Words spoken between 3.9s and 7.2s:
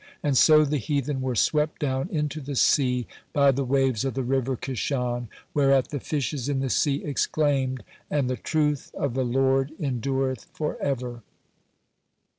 of the river Kishon, whereat the fishes in the Sea